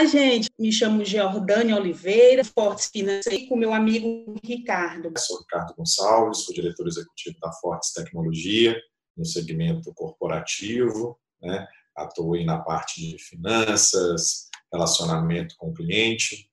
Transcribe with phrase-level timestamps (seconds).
[0.00, 0.48] Olá, gente.
[0.58, 5.12] Me chamo Geordânia Oliveira, Fortes Financeiro, com meu amigo Ricardo.
[5.18, 8.80] Sou Ricardo Gonçalves, sou diretor executivo da Fortes Tecnologia,
[9.14, 11.68] no segmento corporativo, né?
[11.94, 16.50] Atuo na parte de finanças, relacionamento com o cliente.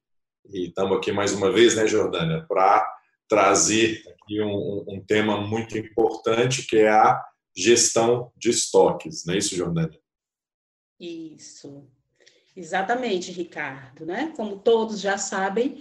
[0.52, 2.86] E estamos aqui mais uma vez, né, Jordânia, para
[3.30, 7.24] trazer aqui um, um, tema muito importante, que é a
[7.56, 9.24] gestão de estoques.
[9.26, 9.98] Não é isso, Jordânia?
[11.00, 11.88] Isso.
[12.58, 14.34] Exatamente, Ricardo, né?
[14.36, 15.78] Como todos já sabem,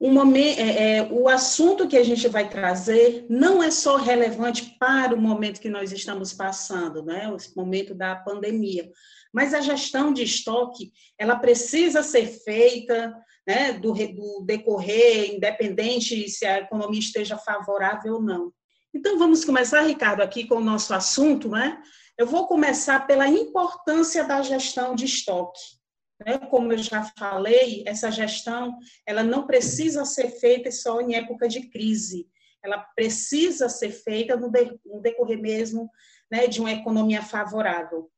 [0.00, 4.74] o, momento, é, é, o assunto que a gente vai trazer não é só relevante
[4.80, 7.28] para o momento que nós estamos passando, né?
[7.28, 8.90] O momento da pandemia,
[9.34, 13.14] mas a gestão de estoque, ela precisa ser feita,
[13.46, 13.74] né?
[13.74, 18.50] Do, do decorrer, independente se a economia esteja favorável ou não.
[18.94, 21.82] Então, vamos começar, Ricardo, aqui com o nosso assunto, né?
[22.16, 25.83] Eu vou começar pela importância da gestão de estoque.
[26.20, 26.38] Né?
[26.38, 28.76] Como eu já falei, essa gestão
[29.06, 32.28] ela não precisa ser feita só em época de crise,
[32.62, 35.90] ela precisa ser feita no, de, no decorrer mesmo
[36.30, 38.10] né, de uma economia favorável.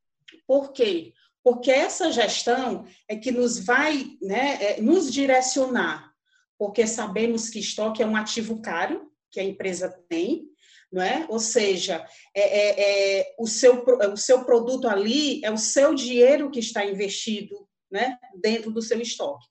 [0.47, 1.13] Por quê?
[1.43, 6.13] Porque essa gestão é que nos vai né, é, nos direcionar,
[6.59, 10.49] porque sabemos que estoque é um ativo caro que a empresa tem,
[10.93, 11.27] não é?
[11.29, 16.51] Ou seja, é, é, é, o, seu, o seu produto ali é o seu dinheiro
[16.51, 19.47] que está investido né, dentro do seu estoque.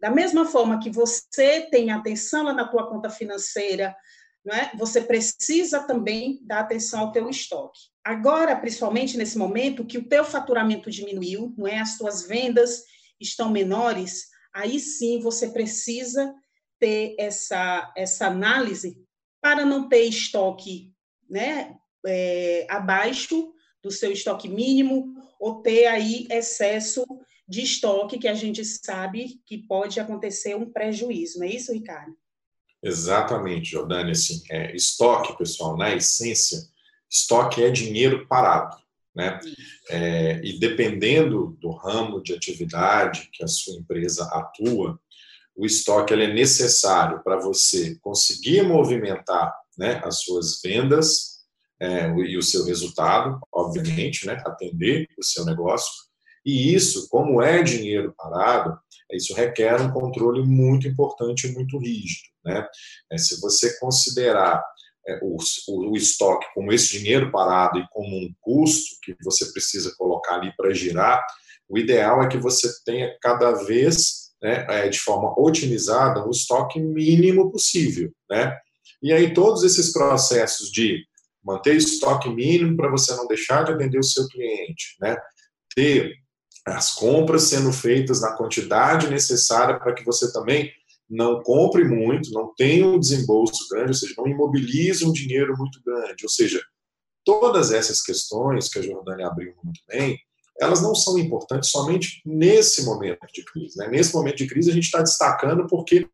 [0.00, 3.96] Da mesma forma que você tem atenção lá na tua conta financeira,
[4.44, 4.70] não é?
[4.76, 7.80] você precisa também dar atenção ao teu estoque.
[8.04, 11.78] Agora, principalmente nesse momento, que o teu faturamento diminuiu, não é?
[11.78, 12.84] as tuas vendas
[13.20, 16.32] estão menores, aí sim você precisa
[16.78, 18.96] ter essa, essa análise
[19.40, 20.92] para não ter estoque
[21.28, 27.04] né, é, abaixo do seu estoque mínimo ou ter aí excesso
[27.48, 32.14] de estoque que a gente sabe que pode acontecer um prejuízo, não é isso, Ricardo?
[32.82, 34.12] Exatamente, Jordânia.
[34.12, 36.58] Assim, é, estoque, pessoal, na essência,
[37.10, 38.76] estoque é dinheiro parado.
[39.14, 39.40] Né?
[39.90, 45.00] É, e dependendo do ramo de atividade que a sua empresa atua,
[45.56, 51.38] o estoque é necessário para você conseguir movimentar né, as suas vendas
[51.80, 56.07] é, e o seu resultado, obviamente, né, atender o seu negócio,
[56.48, 58.78] e isso, como é dinheiro parado,
[59.12, 62.26] isso requer um controle muito importante e muito rígido.
[62.42, 62.66] Né?
[63.12, 64.64] É, se você considerar
[65.06, 65.36] é, o,
[65.68, 70.36] o, o, estoque como esse dinheiro parado e como um custo que você precisa colocar
[70.36, 71.22] ali para girar,
[71.68, 76.80] o ideal é que você tenha cada vez, né, é, de forma otimizada, um estoque
[76.80, 78.10] mínimo possível.
[78.30, 78.56] Né?
[79.02, 81.04] E aí todos esses processos de
[81.44, 85.14] manter estoque mínimo para você não deixar de atender o seu cliente, né?
[85.74, 86.16] ter
[86.76, 90.72] as compras sendo feitas na quantidade necessária para que você também
[91.08, 95.80] não compre muito, não tenha um desembolso grande, ou seja, não imobilize um dinheiro muito
[95.82, 96.24] grande.
[96.24, 96.60] Ou seja,
[97.24, 100.18] todas essas questões que a Jordânia abriu muito bem,
[100.60, 103.78] elas não são importantes somente nesse momento de crise.
[103.78, 103.88] Né?
[103.88, 106.08] Nesse momento de crise, a gente está destacando porque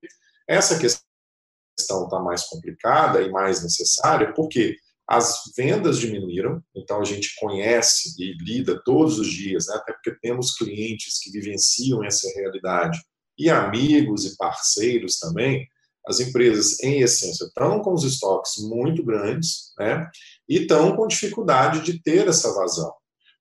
[0.46, 4.76] essa questão está mais complicada e mais necessária, porque
[5.06, 10.18] as vendas diminuíram, então a gente conhece e lida todos os dias, né, até porque
[10.20, 12.98] temos clientes que vivenciam essa realidade
[13.38, 15.66] e amigos e parceiros também.
[16.06, 20.08] As empresas, em essência, estão com os estoques muito grandes né,
[20.48, 22.92] e estão com dificuldade de ter essa vazão.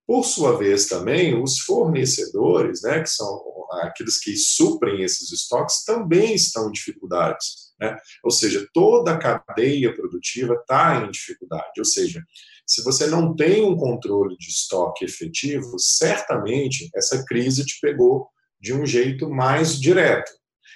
[0.06, 3.42] Por sua vez, também, os fornecedores, né, que são
[3.82, 7.74] aqueles que suprem esses estoques, também estão em dificuldades.
[7.80, 7.98] Né?
[8.24, 11.72] Ou seja, toda a cadeia produtiva está em dificuldade.
[11.78, 12.24] Ou seja,
[12.66, 18.28] se você não tem um controle de estoque efetivo, certamente essa crise te pegou
[18.60, 20.32] de um jeito mais direto.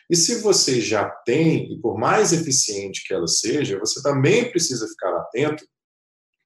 [0.09, 4.87] E se você já tem, e por mais eficiente que ela seja, você também precisa
[4.87, 5.65] ficar atento,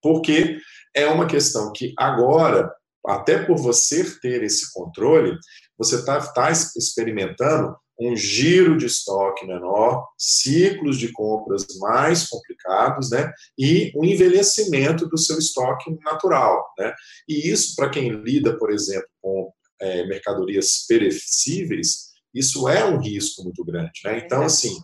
[0.02, 0.58] porque
[0.96, 2.72] é uma questão que agora,
[3.06, 5.38] até por você ter esse controle,
[5.82, 13.32] você está tá experimentando um giro de estoque menor, ciclos de compras mais complicados, né,
[13.58, 16.94] e um envelhecimento do seu estoque natural, né.
[17.28, 23.44] E isso, para quem lida, por exemplo, com é, mercadorias perecíveis, isso é um risco
[23.44, 24.22] muito grande, né.
[24.26, 24.80] Então, assim,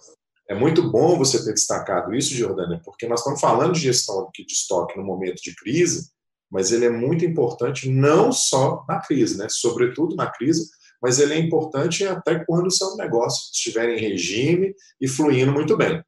[0.50, 4.46] é muito bom você ter destacado isso, Jordânia, porque nós estamos falando de gestão de
[4.48, 6.10] estoque no momento de crise,
[6.50, 10.70] mas ele é muito importante não só na crise, né, sobretudo na crise,
[11.02, 15.78] mas ele é importante até quando o seu negócio estiver em regime e fluindo muito
[15.78, 16.04] bem.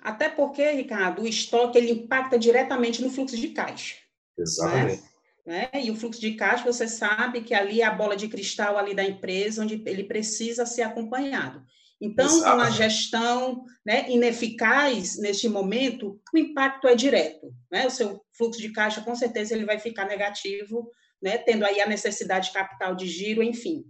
[0.00, 3.96] Até porque, Ricardo, o estoque ele impacta diretamente no fluxo de caixa.
[4.36, 5.02] Exatamente.
[5.02, 5.14] Né?
[5.46, 5.68] Né?
[5.74, 8.94] E o fluxo de caixa, você sabe que ali é a bola de cristal ali
[8.94, 11.62] da empresa, onde ele precisa ser acompanhado.
[12.00, 17.54] Então, uma gestão né, ineficaz neste momento, o impacto é direto.
[17.70, 17.86] Né?
[17.86, 20.90] O seu fluxo de caixa, com certeza, ele vai ficar negativo,
[21.24, 23.86] né, tendo aí a necessidade de capital de giro, enfim.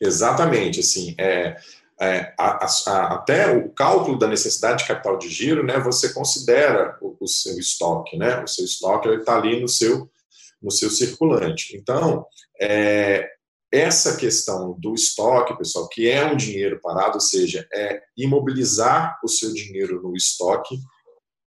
[0.00, 1.56] Exatamente, assim, é,
[2.00, 6.96] é, a, a, até o cálculo da necessidade de capital de giro, né, você considera
[7.02, 10.08] o, o seu estoque, né, o seu estoque está ali no seu
[10.62, 11.76] no seu circulante.
[11.76, 12.24] Então,
[12.60, 13.28] é,
[13.72, 19.28] essa questão do estoque, pessoal, que é um dinheiro parado, ou seja, é imobilizar o
[19.28, 20.78] seu dinheiro no estoque,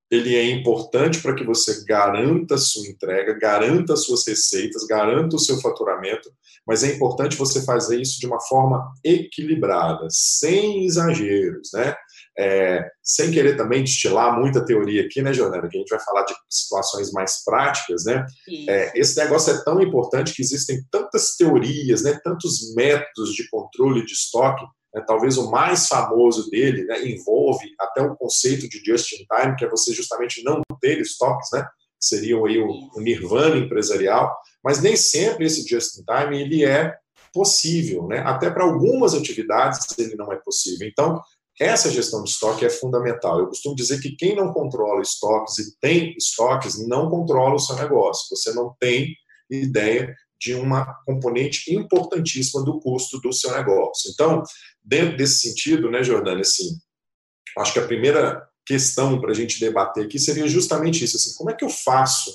[0.09, 5.35] ele é importante para que você garanta a sua entrega, garanta as suas receitas, garanta
[5.35, 6.31] o seu faturamento,
[6.65, 11.95] mas é importante você fazer isso de uma forma equilibrada, sem exageros, né?
[12.39, 16.23] É, sem querer também destilar muita teoria aqui, né, Jordana, que a gente vai falar
[16.23, 18.25] de situações mais práticas, né?
[18.69, 24.05] É, esse negócio é tão importante que existem tantas teorias, né, tantos métodos de controle
[24.05, 29.55] de estoque, né, talvez o mais famoso dele né, envolve até o conceito de just-in-time,
[29.57, 31.63] que é você justamente não ter estoques, né,
[31.99, 36.95] que seriam aí o, o nirvana empresarial, mas nem sempre esse just-in-time ele é
[37.33, 38.19] possível, né?
[38.19, 40.87] Até para algumas atividades ele não é possível.
[40.87, 41.21] Então,
[41.59, 43.39] essa gestão de estoque é fundamental.
[43.39, 47.75] Eu costumo dizer que quem não controla estoques e tem estoques não controla o seu
[47.75, 48.35] negócio.
[48.35, 49.13] Você não tem
[49.49, 54.11] ideia de uma componente importantíssima do custo do seu negócio.
[54.11, 54.43] Então,
[54.83, 56.77] dentro desse sentido, né, Jordânia, assim,
[57.57, 61.49] acho que a primeira questão para a gente debater aqui seria justamente isso, assim, como
[61.49, 62.31] é que eu faço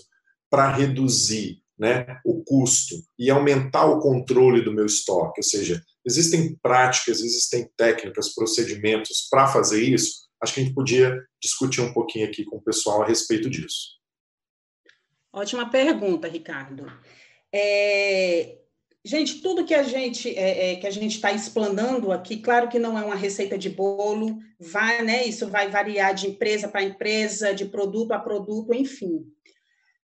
[0.50, 5.40] para reduzir né, o custo e aumentar o controle do meu estoque?
[5.40, 10.28] Ou seja, Existem práticas, existem técnicas, procedimentos para fazer isso?
[10.42, 14.00] Acho que a gente podia discutir um pouquinho aqui com o pessoal a respeito disso.
[15.32, 16.86] Ótima pergunta, Ricardo.
[17.52, 18.58] É,
[19.04, 22.78] gente, tudo que a gente é, é, que a gente está explanando aqui, claro que
[22.78, 25.24] não é uma receita de bolo, vai, né?
[25.24, 29.26] Isso vai variar de empresa para empresa, de produto a produto, enfim.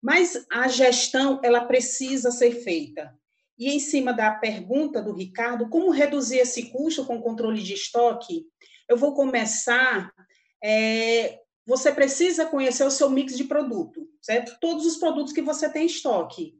[0.02, 3.14] Mas a gestão ela precisa ser feita.
[3.58, 8.44] E em cima da pergunta do Ricardo, como reduzir esse custo com controle de estoque?
[8.88, 10.12] Eu vou começar.
[10.62, 14.58] É, você precisa conhecer o seu mix de produto, certo?
[14.60, 16.54] Todos os produtos que você tem em estoque.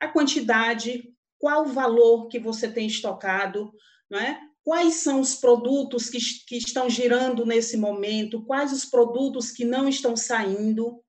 [0.00, 3.72] A quantidade, qual o valor que você tem estocado,
[4.08, 4.40] não é?
[4.64, 8.44] Quais são os produtos que, que estão girando nesse momento?
[8.44, 11.02] Quais os produtos que não estão saindo?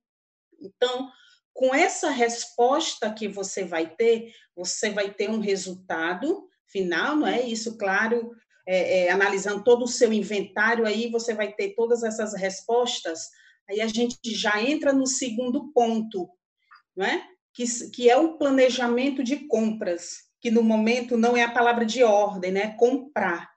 [0.60, 1.12] Então,
[1.54, 7.42] com essa resposta que você vai ter, você vai ter um resultado final, não é?
[7.42, 8.32] Isso, claro,
[8.66, 13.30] é, é, analisando todo o seu inventário, aí você vai ter todas essas respostas.
[13.70, 16.30] Aí a gente já entra no segundo ponto,
[16.96, 17.28] não é?
[17.54, 22.04] Que, que é o planejamento de compras, que no momento não é a palavra de
[22.04, 22.76] ordem, né?
[22.78, 23.50] Comprar.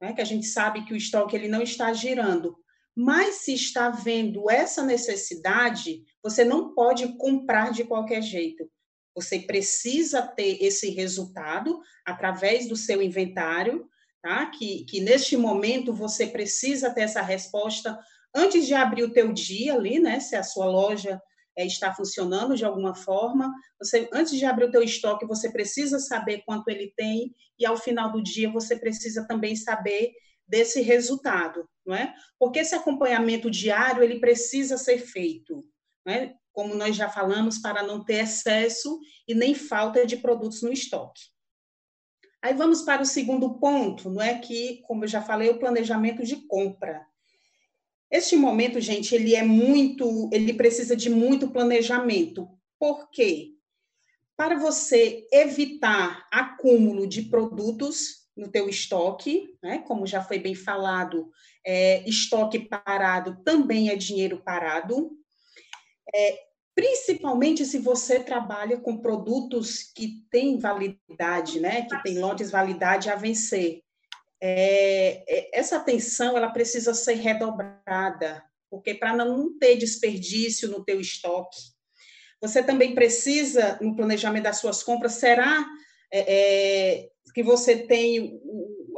[0.00, 0.12] Né?
[0.12, 2.56] Que a gente sabe que o estoque ele não está girando.
[2.96, 8.70] Mas se está vendo essa necessidade, você não pode comprar de qualquer jeito.
[9.14, 13.88] Você precisa ter esse resultado através do seu inventário,
[14.22, 14.46] tá?
[14.46, 17.98] Que, que neste momento você precisa ter essa resposta
[18.34, 20.20] antes de abrir o teu dia ali, né?
[20.20, 21.20] Se a sua loja
[21.56, 25.98] é, está funcionando de alguma forma, você antes de abrir o teu estoque, você precisa
[25.98, 30.12] saber quanto ele tem e ao final do dia você precisa também saber
[30.46, 32.14] desse resultado, não é?
[32.38, 35.64] Porque esse acompanhamento diário ele precisa ser feito,
[36.06, 36.34] é?
[36.52, 41.22] Como nós já falamos, para não ter excesso e nem falta de produtos no estoque.
[42.42, 46.22] Aí vamos para o segundo ponto, não é que, como eu já falei, o planejamento
[46.22, 47.04] de compra.
[48.14, 52.48] Este momento, gente, ele é muito, ele precisa de muito planejamento.
[52.78, 53.54] Por quê?
[54.36, 59.78] Para você evitar acúmulo de produtos, no teu estoque, né?
[59.78, 61.30] como já foi bem falado,
[61.64, 65.10] é, estoque parado também é dinheiro parado,
[66.14, 66.38] é,
[66.74, 71.82] principalmente se você trabalha com produtos que têm validade, né?
[71.82, 73.83] que têm lotes validade a vencer.
[74.46, 81.00] É, é essa atenção ela precisa ser redobrada, porque para não ter desperdício no teu
[81.00, 81.58] estoque,
[82.42, 85.66] você também precisa, no planejamento das suas compras, será
[86.12, 88.38] é, é que você tem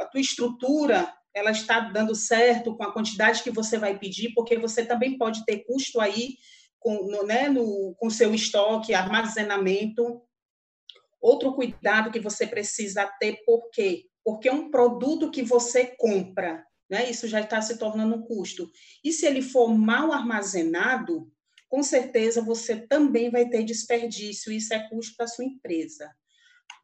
[0.01, 4.59] a tua estrutura, ela está dando certo com a quantidade que você vai pedir, porque
[4.59, 6.39] você também pode ter custo aí
[6.81, 10.21] com, no, né, no, com seu estoque, armazenamento.
[11.21, 14.07] Outro cuidado que você precisa ter, por quê?
[14.27, 17.09] Porque é um produto que você compra, né?
[17.09, 18.69] Isso já está se tornando um custo.
[19.05, 21.31] E se ele for mal armazenado,
[21.69, 26.13] com certeza você também vai ter desperdício, isso é custo para sua empresa.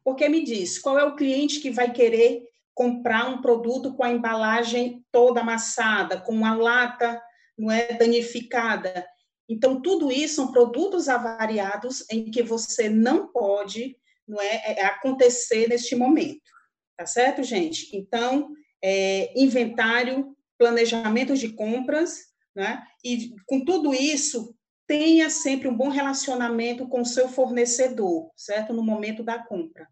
[0.05, 4.11] Porque me diz, qual é o cliente que vai querer comprar um produto com a
[4.11, 7.21] embalagem toda amassada, com a lata
[7.57, 9.05] não é danificada?
[9.49, 15.67] Então tudo isso são produtos avariados em que você não pode, não é, é acontecer
[15.67, 16.53] neste momento,
[16.97, 17.95] tá certo, gente?
[17.95, 18.51] Então
[18.83, 22.19] é, inventário, planejamento de compras,
[22.55, 22.85] né?
[23.03, 28.73] E com tudo isso tenha sempre um bom relacionamento com o seu fornecedor, certo?
[28.73, 29.87] No momento da compra.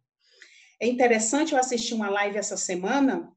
[0.80, 3.32] É interessante, eu assisti uma live essa semana,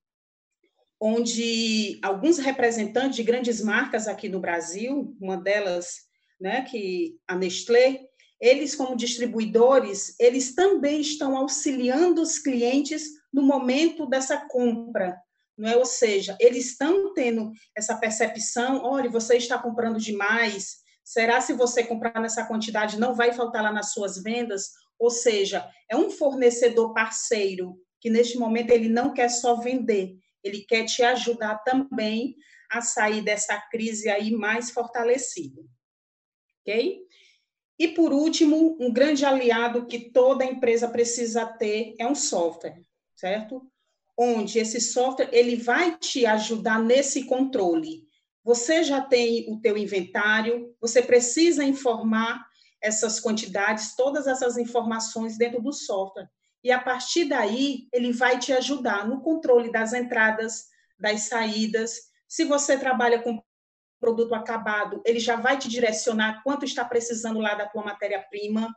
[1.00, 6.04] onde alguns representantes de grandes marcas aqui no Brasil, uma delas,
[6.40, 8.00] né, que a Nestlé,
[8.40, 15.20] eles como distribuidores, eles também estão auxiliando os clientes no momento dessa compra,
[15.58, 15.76] não é?
[15.76, 21.82] Ou seja, eles estão tendo essa percepção, olha, você está comprando demais, será se você
[21.82, 24.70] comprar nessa quantidade não vai faltar lá nas suas vendas?
[24.96, 30.60] Ou seja, é um fornecedor parceiro que neste momento ele não quer só vender, ele
[30.60, 32.36] quer te ajudar também
[32.70, 35.68] a sair dessa crise aí mais fortalecido.
[36.60, 37.02] OK?
[37.78, 42.80] E por último, um grande aliado que toda empresa precisa ter é um software,
[43.14, 43.70] certo?
[44.16, 48.04] Onde esse software ele vai te ajudar nesse controle.
[48.44, 52.46] Você já tem o teu inventário, você precisa informar
[52.80, 56.28] essas quantidades, todas essas informações dentro do software.
[56.62, 60.66] E a partir daí, ele vai te ajudar no controle das entradas,
[60.98, 61.94] das saídas.
[62.28, 63.42] Se você trabalha com
[64.00, 68.74] produto acabado, ele já vai te direcionar quanto está precisando lá da tua matéria-prima,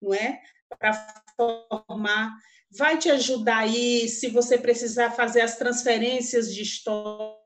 [0.00, 0.40] não é?
[0.78, 0.92] Para
[1.36, 2.36] formar.
[2.70, 7.38] Vai te ajudar aí se você precisar fazer as transferências de estoque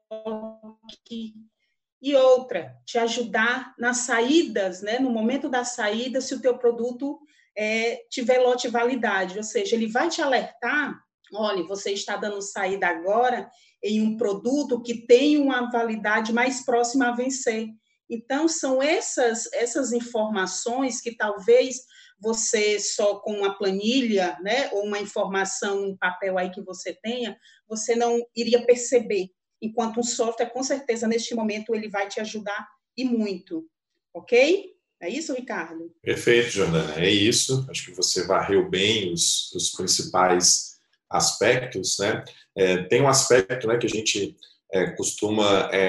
[2.03, 4.99] e outra, te ajudar nas saídas, né?
[4.99, 7.21] no momento da saída, se o teu produto
[7.57, 10.99] é, tiver lote validade, ou seja, ele vai te alertar,
[11.33, 13.49] olha, você está dando saída agora
[13.83, 17.69] em um produto que tem uma validade mais próxima a vencer.
[18.11, 21.77] Então, são essas, essas informações que talvez
[22.23, 27.37] você só com uma planilha, né, ou uma informação em papel aí que você tenha,
[27.69, 32.69] você não iria perceber enquanto um software, com certeza, neste momento, ele vai te ajudar
[32.97, 33.65] e muito.
[34.13, 34.73] Ok?
[35.01, 35.93] É isso, Ricardo?
[36.03, 36.95] Perfeito, Jordana.
[36.97, 37.67] É isso.
[37.69, 40.77] Acho que você varreu bem os, os principais
[41.09, 41.97] aspectos.
[41.99, 42.25] Né?
[42.57, 44.37] É, tem um aspecto né, que a gente
[44.73, 45.81] é, costuma é,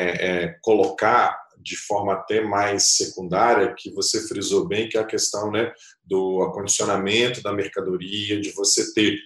[0.44, 5.52] é, colocar de forma até mais secundária, que você frisou bem, que é a questão
[5.52, 5.72] né,
[6.04, 9.18] do acondicionamento da mercadoria, de você ter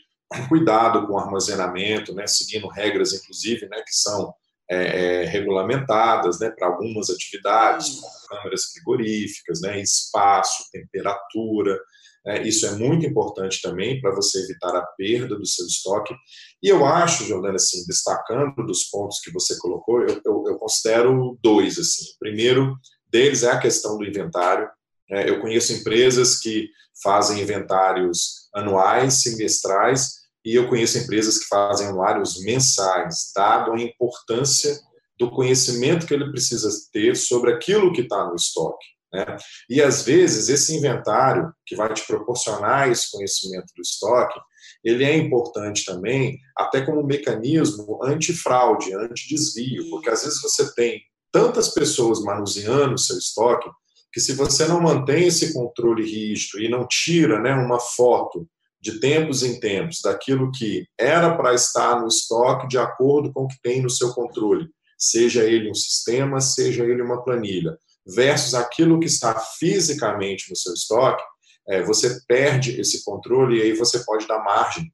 [0.48, 4.34] cuidado com o armazenamento, né, seguindo regras, inclusive, né, que são
[4.70, 11.80] é, é, regulamentadas né, para algumas atividades, como câmeras frigoríficas, né, espaço, temperatura.
[12.26, 16.14] Né, isso é muito importante também para você evitar a perda do seu estoque.
[16.62, 21.38] E eu acho, Jordana, assim, destacando dos pontos que você colocou, eu, eu, eu considero
[21.42, 21.78] dois.
[21.78, 22.04] Assim.
[22.16, 22.76] O primeiro
[23.10, 24.68] deles é a questão do inventário.
[25.10, 26.68] É, eu conheço empresas que
[27.02, 34.80] fazem inventários anuais, semestrais, e eu conheço empresas que fazem anuários mensais, dado a importância
[35.20, 38.86] do conhecimento que ele precisa ter sobre aquilo que está no estoque.
[39.14, 39.26] Né?
[39.70, 44.40] E às vezes esse inventário que vai te proporcionar esse conhecimento do estoque,
[44.84, 51.70] ele é importante também até como mecanismo antifraude, antidesvio, porque às vezes você tem tantas
[51.70, 53.70] pessoas manuseando o seu estoque
[54.12, 58.48] que se você não mantém esse controle rígido e não tira né, uma foto
[58.82, 63.48] de tempos em tempos daquilo que era para estar no estoque de acordo com o
[63.48, 64.68] que tem no seu controle,
[64.98, 70.74] seja ele um sistema, seja ele uma planilha, versus aquilo que está fisicamente no seu
[70.74, 71.24] estoque,
[71.70, 74.92] é, você perde esse controle e aí você pode dar margem.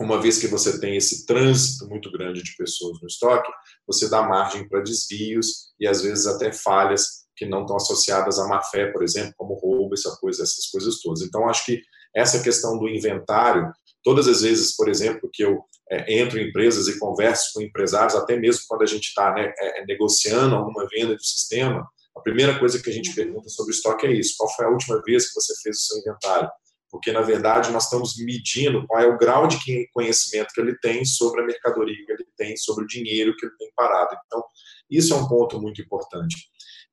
[0.00, 3.50] Uma vez que você tem esse trânsito muito grande de pessoas no estoque,
[3.86, 8.46] você dá margem para desvios e às vezes até falhas que não estão associadas à
[8.48, 11.22] má fé, por exemplo, como roubo, essa coisa, essas coisas todas.
[11.22, 11.80] Então, acho que
[12.14, 13.70] essa questão do inventário,
[14.02, 18.14] todas as vezes, por exemplo, que eu é, entro em empresas e converso com empresários,
[18.14, 21.86] até mesmo quando a gente está né, é, negociando alguma venda de sistema,
[22.20, 24.68] a primeira coisa que a gente pergunta sobre o estoque é isso: qual foi a
[24.68, 26.50] última vez que você fez o seu inventário?
[26.90, 29.58] Porque, na verdade, nós estamos medindo qual é o grau de
[29.92, 33.54] conhecimento que ele tem sobre a mercadoria que ele tem, sobre o dinheiro que ele
[33.56, 34.16] tem parado.
[34.26, 34.42] Então,
[34.90, 36.36] isso é um ponto muito importante.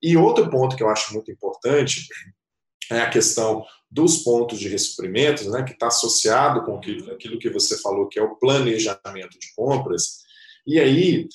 [0.01, 2.07] E outro ponto que eu acho muito importante
[2.91, 7.81] é a questão dos pontos de ressuprimentos, né, que está associado com aquilo que você
[7.81, 10.26] falou, que é o planejamento de compras.
[10.67, 11.29] E aí,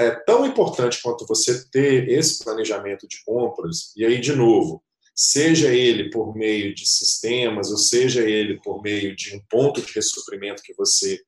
[0.00, 4.82] é tão importante quanto você ter esse planejamento de compras, e aí, de novo,
[5.14, 9.92] seja ele por meio de sistemas, ou seja ele por meio de um ponto de
[9.92, 11.20] ressuprimento que você,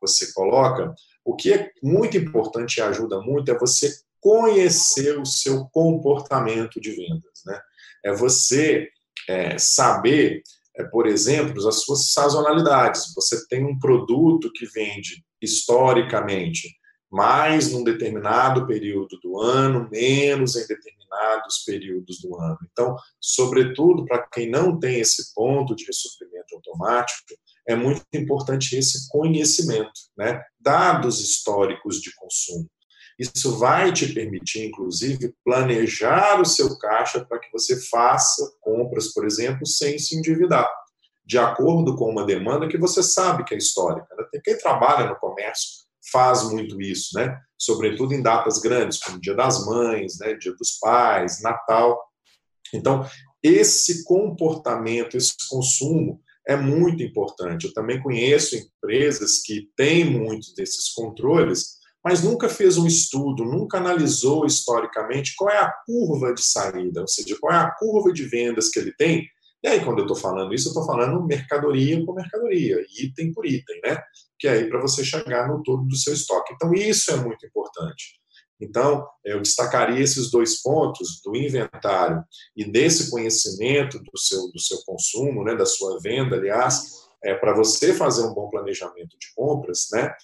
[0.00, 5.64] você coloca, o que é muito importante e ajuda muito é você conhecer o seu
[5.66, 7.42] comportamento de vendas.
[7.44, 7.60] Né?
[8.04, 8.88] É você
[9.28, 10.42] é, saber,
[10.78, 13.12] é, por exemplo, as suas sazonalidades.
[13.14, 16.68] Você tem um produto que vende historicamente
[17.10, 22.58] mais num determinado período do ano, menos em determinados períodos do ano.
[22.70, 27.34] Então, sobretudo para quem não tem esse ponto de ressuprimento automático,
[27.66, 30.42] é muito importante esse conhecimento, né?
[30.60, 32.68] dados históricos de consumo.
[33.18, 39.24] Isso vai te permitir, inclusive, planejar o seu caixa para que você faça compras, por
[39.24, 40.68] exemplo, sem se endividar,
[41.24, 44.06] de acordo com uma demanda que você sabe que é histórica.
[44.14, 44.40] Né?
[44.44, 47.40] Quem trabalha no comércio faz muito isso, né?
[47.58, 50.34] Sobretudo em datas grandes, como Dia das Mães, né?
[50.34, 52.00] Dia dos Pais, Natal.
[52.72, 53.08] Então,
[53.42, 57.66] esse comportamento, esse consumo é muito importante.
[57.66, 61.75] Eu também conheço empresas que têm muitos desses controles,
[62.06, 67.08] mas nunca fez um estudo, nunca analisou historicamente qual é a curva de saída, ou
[67.08, 69.26] seja, qual é a curva de vendas que ele tem.
[69.60, 73.44] E aí, quando eu estou falando isso, eu estou falando mercadoria por mercadoria, item por
[73.44, 74.00] item, né?
[74.38, 76.54] que é aí para você chegar no todo do seu estoque.
[76.54, 78.20] Então, isso é muito importante.
[78.60, 82.22] Então, eu destacaria esses dois pontos do inventário
[82.56, 86.84] e desse conhecimento do seu, do seu consumo, né, da sua venda, aliás,
[87.24, 90.14] é, para você fazer um bom planejamento de compras, né,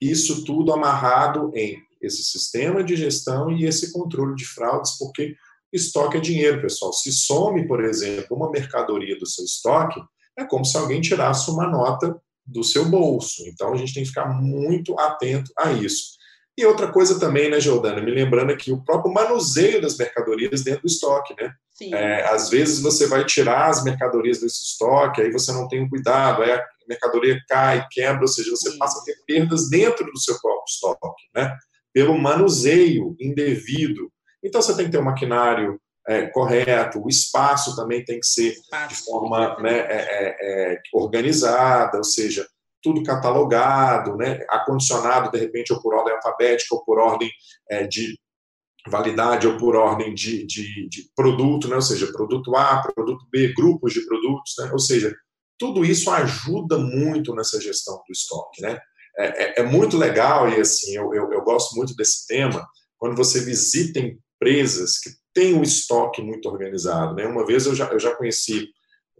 [0.00, 5.34] isso tudo amarrado em esse sistema de gestão e esse controle de fraudes, porque
[5.72, 6.92] estoque é dinheiro, pessoal.
[6.92, 10.00] Se some, por exemplo, uma mercadoria do seu estoque,
[10.36, 13.42] é como se alguém tirasse uma nota do seu bolso.
[13.46, 16.18] Então a gente tem que ficar muito atento a isso.
[16.60, 20.82] E outra coisa também, né, Jordana, me lembrando aqui, o próprio manuseio das mercadorias dentro
[20.82, 21.54] do estoque, né?
[21.94, 25.88] É, às vezes você vai tirar as mercadorias desse estoque, aí você não tem um
[25.88, 28.76] cuidado, aí a mercadoria cai, quebra, ou seja, você Sim.
[28.76, 31.50] passa a ter perdas dentro do seu próprio estoque, né?
[31.94, 34.12] Pelo manuseio indevido.
[34.44, 38.54] Então você tem que ter um maquinário é, correto, o espaço também tem que ser
[38.86, 42.46] de forma né, é, é, é, organizada, ou seja,
[42.82, 47.30] tudo catalogado, né, acondicionado, de repente, ou por ordem alfabética, ou por ordem
[47.70, 48.18] é, de
[48.88, 53.52] validade, ou por ordem de, de, de, produto, né, ou seja, produto A, produto B,
[53.54, 55.14] grupos de produtos, né, ou seja,
[55.58, 58.62] tudo isso ajuda muito nessa gestão do estoque.
[58.62, 58.78] Né?
[59.18, 62.66] É, é, é muito legal, e assim, eu, eu, eu gosto muito desse tema,
[62.96, 67.14] quando você visita empresas que tem um estoque muito organizado.
[67.14, 67.26] Né?
[67.26, 68.68] Uma vez eu já, eu já conheci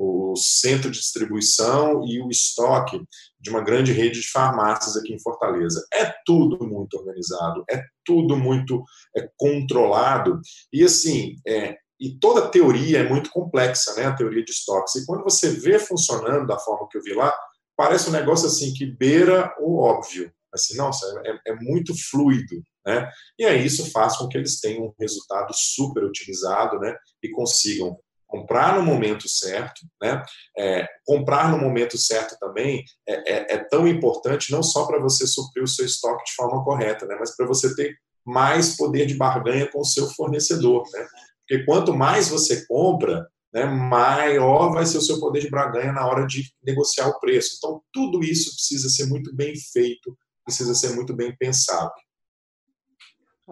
[0.03, 2.99] o centro de distribuição e o estoque
[3.39, 5.87] de uma grande rede de farmácias aqui em Fortaleza.
[5.93, 8.83] É tudo muito organizado, é tudo muito
[9.15, 10.41] é, controlado.
[10.73, 14.07] E assim, é, e toda teoria é muito complexa, né?
[14.07, 14.95] A teoria de estoques.
[14.95, 17.37] E quando você vê funcionando da forma que eu vi lá,
[17.77, 20.33] parece um negócio assim que beira o óbvio.
[20.51, 22.63] Assim, nossa, é, é muito fluido.
[22.87, 23.07] Né?
[23.39, 26.97] E aí isso faz com que eles tenham um resultado super otimizado né?
[27.23, 27.99] e consigam
[28.31, 29.81] comprar no momento certo.
[30.01, 30.23] Né?
[30.57, 35.27] É, comprar no momento certo também é, é, é tão importante não só para você
[35.27, 37.17] suprir o seu estoque de forma correta, né?
[37.19, 40.85] mas para você ter mais poder de barganha com o seu fornecedor.
[40.93, 41.07] Né?
[41.41, 46.07] Porque quanto mais você compra, né, maior vai ser o seu poder de barganha na
[46.07, 47.57] hora de negociar o preço.
[47.59, 51.91] Então, tudo isso precisa ser muito bem feito, precisa ser muito bem pensado.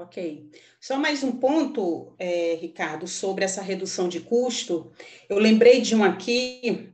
[0.01, 0.49] Ok.
[0.81, 4.93] Só mais um ponto, é, Ricardo, sobre essa redução de custo.
[5.29, 6.93] Eu lembrei de um aqui.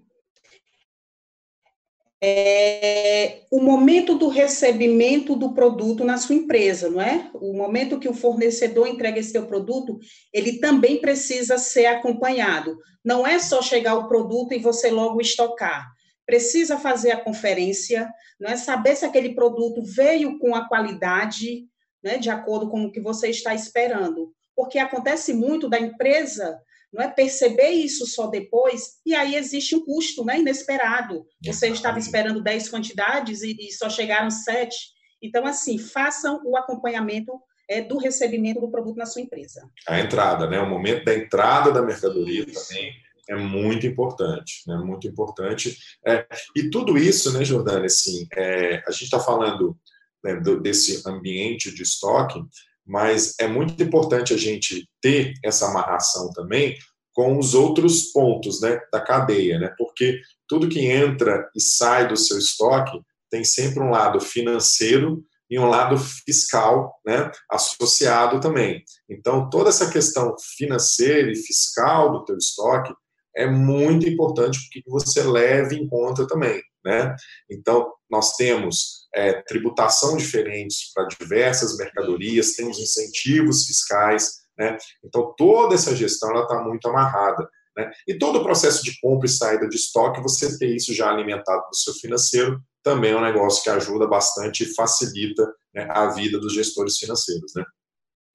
[2.18, 7.30] É, o momento do recebimento do produto na sua empresa, não é?
[7.34, 9.98] O momento que o fornecedor entrega esse seu produto,
[10.32, 12.78] ele também precisa ser acompanhado.
[13.04, 15.92] Não é só chegar o produto e você logo estocar.
[16.24, 21.68] Precisa fazer a conferência, não é saber se aquele produto veio com a qualidade
[22.04, 24.32] né, de acordo com o que você está esperando.
[24.54, 26.60] Porque acontece muito da empresa
[26.94, 31.26] não é perceber isso só depois, e aí existe um custo né, inesperado.
[31.44, 34.76] Você estava esperando 10 quantidades e, e só chegaram 7.
[35.20, 37.32] Então, assim, façam o acompanhamento
[37.68, 39.68] é, do recebimento do produto na sua empresa.
[39.88, 40.60] A entrada, né?
[40.60, 42.68] O momento da entrada da mercadoria isso.
[42.68, 42.92] também
[43.28, 44.76] é muito importante, né?
[44.76, 45.76] Muito importante.
[46.06, 49.76] É, e tudo isso, né, Jordana, assim, é, a gente está falando
[50.24, 52.42] né, desse ambiente de estoque,
[52.86, 56.76] mas é muito importante a gente ter essa amarração também
[57.12, 62.16] com os outros pontos né, da cadeia, né, porque tudo que entra e sai do
[62.16, 68.82] seu estoque tem sempre um lado financeiro e um lado fiscal né, associado também.
[69.08, 72.92] Então, toda essa questão financeira e fiscal do teu estoque
[73.36, 76.60] é muito importante que você leve em conta também.
[76.84, 77.14] Né?
[77.50, 84.76] Então, nós temos é, tributação diferentes para diversas mercadorias, temos incentivos fiscais, né?
[85.04, 87.48] então toda essa gestão está muito amarrada.
[87.76, 87.90] Né?
[88.06, 91.62] E todo o processo de compra e saída de estoque, você ter isso já alimentado
[91.66, 95.42] no seu financeiro, também é um negócio que ajuda bastante e facilita
[95.74, 97.52] né, a vida dos gestores financeiros.
[97.56, 97.64] Né?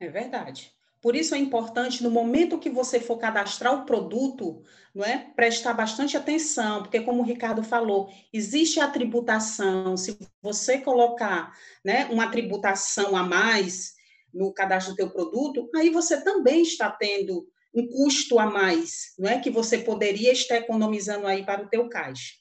[0.02, 0.74] É verdade.
[1.02, 4.62] Por isso é importante, no momento que você for cadastrar o produto,
[4.94, 9.96] não é, prestar bastante atenção, porque como o Ricardo falou, existe a tributação.
[9.96, 11.54] Se você colocar
[11.86, 13.94] né, uma tributação a mais
[14.34, 19.30] no cadastro do teu produto, aí você também está tendo um custo a mais, não
[19.30, 22.34] é, que você poderia estar economizando aí para o teu caixa.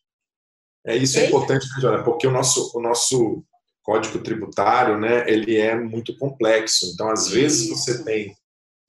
[0.85, 1.27] É isso okay?
[1.27, 3.45] é importante, Jana, porque o nosso o nosso
[3.83, 6.91] código tributário, né, ele é muito complexo.
[6.93, 8.35] Então, às vezes você tem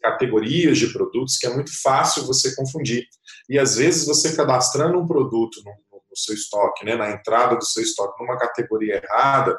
[0.02, 3.06] categorias de produtos que é muito fácil você confundir.
[3.50, 7.66] E às vezes você cadastrando um produto no, no seu estoque, né, na entrada do
[7.66, 9.58] seu estoque, numa categoria errada,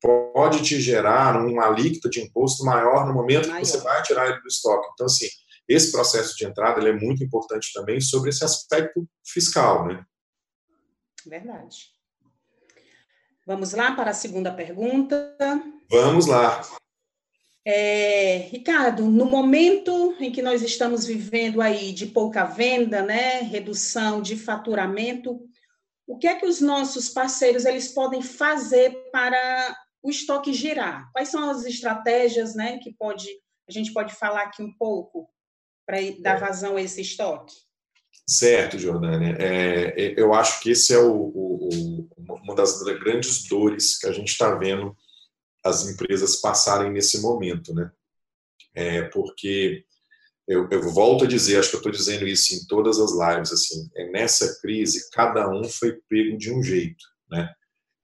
[0.00, 4.40] pode te gerar uma alíquota de imposto maior no momento que você vai tirar ele
[4.40, 4.88] do estoque.
[4.92, 5.28] Então, assim,
[5.68, 10.04] esse processo de entrada ele é muito importante também sobre esse aspecto fiscal, né?
[11.24, 11.92] Verdade.
[13.46, 15.36] Vamos lá para a segunda pergunta.
[15.88, 16.62] Vamos lá.
[17.64, 24.20] É, Ricardo, no momento em que nós estamos vivendo aí de pouca venda, né, redução
[24.20, 25.40] de faturamento,
[26.06, 31.08] o que é que os nossos parceiros eles podem fazer para o estoque girar?
[31.12, 33.28] Quais são as estratégias, né, que pode
[33.68, 35.28] a gente pode falar aqui um pouco
[35.86, 37.54] para dar vazão a esse estoque?
[38.28, 39.36] Certo, Jordânia.
[39.38, 44.06] É, é eu acho que esse é o, o, o, uma das grandes dores que
[44.06, 44.96] a gente está vendo
[45.64, 47.90] as empresas passarem nesse momento, né?
[48.74, 49.84] É, porque
[50.48, 53.52] eu, eu, volto a dizer, acho que eu estou dizendo isso em todas as lives,
[53.52, 57.52] assim, é nessa crise cada um foi pego de um jeito, né?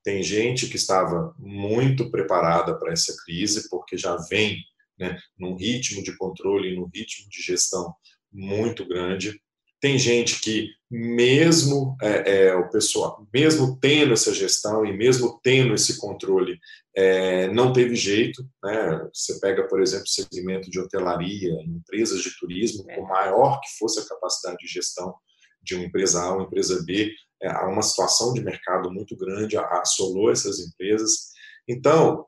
[0.05, 4.57] Tem gente que estava muito preparada para essa crise porque já vem,
[4.99, 7.93] né, num ritmo de controle, num ritmo de gestão
[8.33, 9.41] muito grande.
[9.81, 15.75] Tem gente que, mesmo é, é, o pessoal, mesmo tendo essa gestão e mesmo tendo
[15.75, 16.59] esse controle,
[16.97, 18.43] é, não teve jeito.
[18.63, 19.09] Né?
[19.15, 24.01] Você pega, por exemplo, o segmento de hotelaria, empresas de turismo, por maior que fosse
[24.01, 25.15] a capacidade de gestão
[25.63, 29.57] de uma empresa A uma empresa B, é, há uma situação de mercado muito grande,
[29.57, 31.29] assolou essas empresas.
[31.69, 32.27] Então,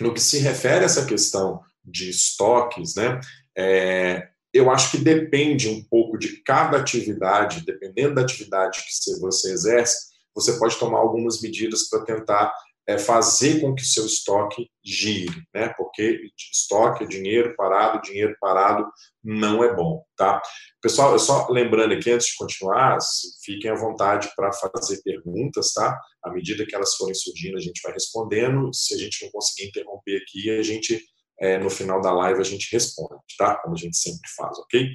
[0.00, 3.20] no que se refere a essa questão de estoques, né,
[3.56, 9.52] é, eu acho que depende um pouco de cada atividade, dependendo da atividade que você
[9.52, 12.52] exerce, você pode tomar algumas medidas para tentar
[12.86, 15.72] é, fazer com que seu estoque gire, né?
[15.76, 16.20] Porque
[16.52, 18.84] estoque é dinheiro parado, dinheiro parado
[19.22, 20.40] não é bom, tá?
[20.82, 22.98] Pessoal, eu só lembrando aqui antes de continuar,
[23.44, 26.00] fiquem à vontade para fazer perguntas, tá?
[26.24, 28.72] À medida que elas forem surgindo, a gente vai respondendo.
[28.74, 31.00] Se a gente não conseguir interromper aqui, a gente
[31.40, 33.56] é, no final da live a gente responde, tá?
[33.56, 34.88] Como a gente sempre faz, ok?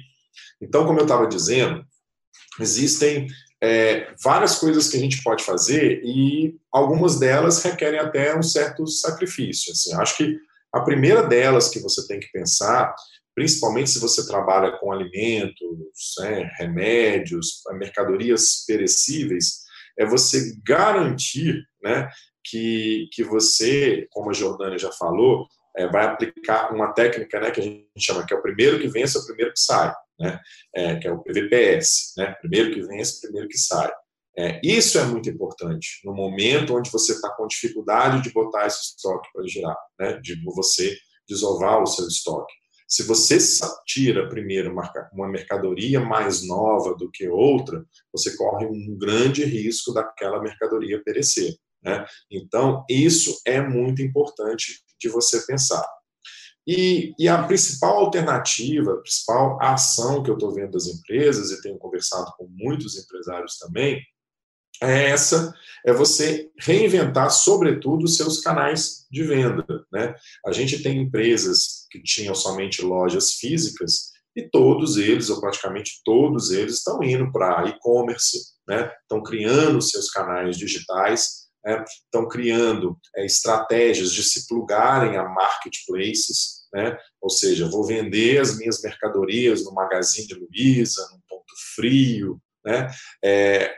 [0.60, 1.84] Então, como eu estava dizendo,
[2.60, 3.26] existem
[3.62, 8.86] é, várias coisas que a gente pode fazer e algumas delas requerem até um certo
[8.86, 9.72] sacrifício.
[9.72, 10.36] Assim, acho que
[10.72, 12.94] a primeira delas que você tem que pensar,
[13.34, 19.64] principalmente se você trabalha com alimentos, né, remédios, mercadorias perecíveis,
[19.98, 22.08] é você garantir né,
[22.44, 27.60] que, que você, como a Jordânia já falou, é, vai aplicar uma técnica né, que
[27.60, 30.40] a gente chama que é o primeiro que vence, é o primeiro que sai, né,
[30.74, 33.92] é, que é o PVPS, né, primeiro que vence, primeiro que sai.
[34.38, 38.80] É, isso é muito importante no momento onde você está com dificuldade de botar esse
[38.80, 40.96] estoque para girar, né, de você
[41.28, 42.52] desovar o seu estoque.
[42.88, 43.38] Se você
[43.84, 44.72] tira primeiro
[45.12, 51.56] uma mercadoria mais nova do que outra, você corre um grande risco daquela mercadoria perecer.
[51.82, 52.04] Né?
[52.30, 55.84] Então, isso é muito importante de você pensar.
[56.66, 61.62] E, e a principal alternativa, a principal ação que eu estou vendo das empresas, e
[61.62, 64.02] tenho conversado com muitos empresários também,
[64.82, 65.54] é essa,
[65.86, 69.64] é você reinventar, sobretudo, os seus canais de venda.
[69.92, 70.14] Né?
[70.44, 76.50] A gente tem empresas que tinham somente lojas físicas e todos eles, ou praticamente todos
[76.50, 78.92] eles, estão indo para e-commerce, né?
[79.02, 86.66] estão criando seus canais digitais né, estão criando é, estratégias de se plugarem a marketplaces,
[86.72, 92.40] né, ou seja, vou vender as minhas mercadorias no Magazine de Luiza, no Ponto Frio,
[92.64, 92.88] né,
[93.24, 93.74] é,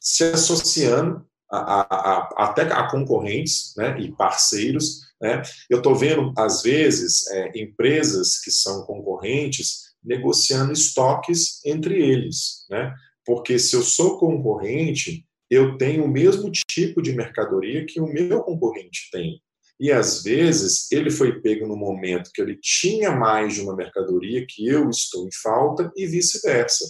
[0.00, 5.02] se associando a, a, a, até a concorrentes né, e parceiros.
[5.20, 12.64] Né, eu estou vendo, às vezes, é, empresas que são concorrentes negociando estoques entre eles.
[12.70, 12.94] Né?
[13.24, 18.42] Porque se eu sou concorrente, eu tenho o mesmo tipo de mercadoria que o meu
[18.42, 19.40] concorrente tem.
[19.78, 24.44] E às vezes ele foi pego no momento que ele tinha mais de uma mercadoria
[24.48, 26.84] que eu estou em falta e vice-versa.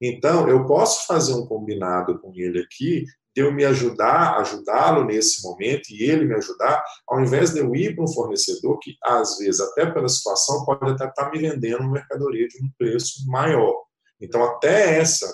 [0.00, 3.04] Então, eu posso fazer um combinado com ele aqui,
[3.36, 7.74] de eu me ajudar, ajudá-lo nesse momento e ele me ajudar, ao invés de eu
[7.76, 11.82] ir para um fornecedor que, às vezes, até pela situação, pode até estar me vendendo
[11.82, 13.74] uma mercadoria de um preço maior.
[14.20, 15.26] Então, até essa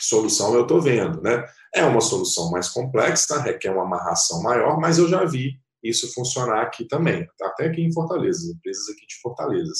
[0.00, 1.44] solução eu estou vendo, né?
[1.74, 5.52] É uma solução mais complexa, requer uma amarração maior, mas eu já vi
[5.82, 9.72] isso funcionar aqui também, até aqui em Fortaleza, empresas aqui de Fortaleza,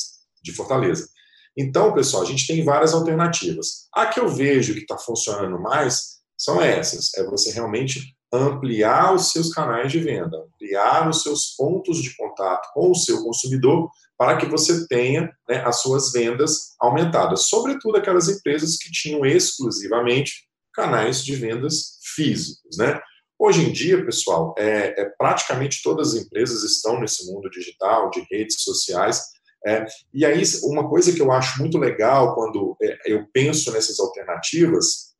[0.43, 1.09] de Fortaleza.
[1.57, 3.89] Então, pessoal, a gente tem várias alternativas.
[3.93, 9.33] A que eu vejo que está funcionando mais são essas: é você realmente ampliar os
[9.33, 14.37] seus canais de venda, ampliar os seus pontos de contato com o seu consumidor para
[14.37, 20.48] que você tenha né, as suas vendas aumentadas, sobretudo aquelas empresas que tinham exclusivamente
[20.79, 23.01] canais de vendas físicos, né?
[23.37, 28.25] Hoje em dia, pessoal, é, é, praticamente todas as empresas estão nesse mundo digital, de
[28.31, 29.23] redes sociais.
[29.67, 33.99] É, e aí, uma coisa que eu acho muito legal quando é, eu penso nessas
[33.99, 35.15] alternativas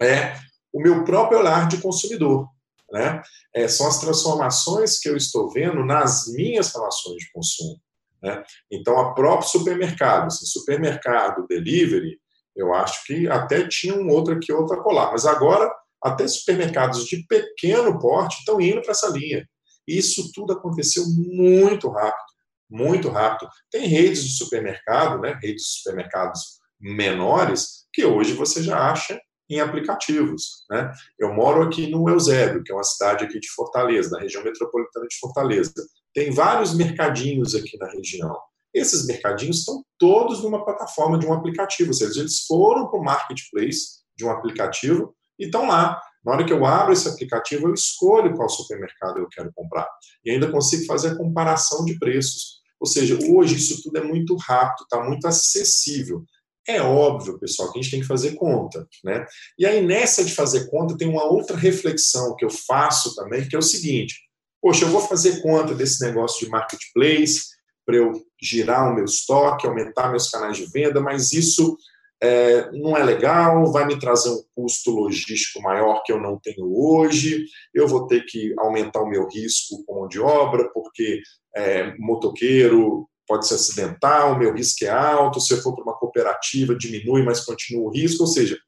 [0.00, 0.34] é
[0.72, 2.48] o meu próprio olhar de consumidor.
[2.90, 3.20] Né?
[3.54, 7.78] É, são as transformações que eu estou vendo nas minhas relações de consumo.
[8.22, 8.42] Né?
[8.70, 12.18] Então, a próprio supermercado, assim, supermercado, delivery,
[12.56, 15.70] eu acho que até tinha um outro aqui, outro colar, mas agora
[16.02, 19.46] até supermercados de pequeno porte estão indo para essa linha.
[19.86, 22.26] Isso tudo aconteceu muito rápido,
[22.70, 23.48] muito rápido.
[23.70, 29.60] Tem redes de supermercado, né, redes de supermercados menores, que hoje você já acha em
[29.60, 30.64] aplicativos.
[30.70, 30.92] Né?
[31.18, 35.06] Eu moro aqui no Eusébio, que é uma cidade aqui de Fortaleza, da região metropolitana
[35.06, 35.72] de Fortaleza.
[36.12, 38.36] Tem vários mercadinhos aqui na região.
[38.76, 43.02] Esses mercadinhos estão todos numa plataforma de um aplicativo, ou seja, eles foram para o
[43.02, 45.98] marketplace de um aplicativo e estão lá.
[46.22, 49.88] Na hora que eu abro esse aplicativo, eu escolho qual supermercado eu quero comprar.
[50.22, 52.60] E ainda consigo fazer a comparação de preços.
[52.78, 56.22] Ou seja, hoje isso tudo é muito rápido, está muito acessível.
[56.68, 58.86] É óbvio, pessoal, que a gente tem que fazer conta.
[59.02, 59.24] Né?
[59.58, 63.56] E aí, nessa de fazer conta, tem uma outra reflexão que eu faço também, que
[63.56, 64.16] é o seguinte:
[64.60, 67.55] poxa, eu vou fazer conta desse negócio de marketplace
[67.86, 71.78] para eu girar o meu estoque, aumentar meus canais de venda, mas isso
[72.20, 76.66] é, não é legal, vai me trazer um custo logístico maior que eu não tenho
[76.76, 81.20] hoje, eu vou ter que aumentar o meu risco com mão de obra, porque
[81.54, 85.98] é, motoqueiro pode se acidentar, o meu risco é alto, se eu for para uma
[85.98, 88.58] cooperativa diminui, mas continua o risco, ou seja,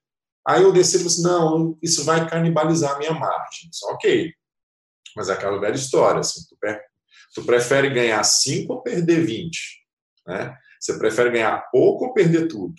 [0.46, 4.32] aí eu decido assim, não, isso vai canibalizar a minha margem, isso, ok,
[5.16, 6.56] mas é aquela velha história, assim, tu,
[7.34, 9.58] tu prefere ganhar 5 ou perder 20,
[10.26, 10.56] né?
[10.80, 12.74] Você prefere ganhar pouco ou perder tudo?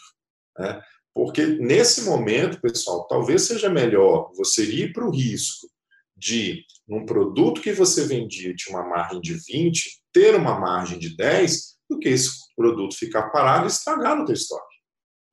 [0.57, 0.81] Né?
[1.13, 5.67] Porque nesse momento, pessoal, talvez seja melhor você ir para o risco
[6.15, 11.15] de, num produto que você vendia tinha uma margem de 20, ter uma margem de
[11.15, 14.75] 10, do que esse produto ficar parado e estragar no teu estoque.